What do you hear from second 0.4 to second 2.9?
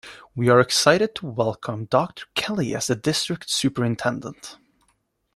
are excited to welcome Doctor Kelly as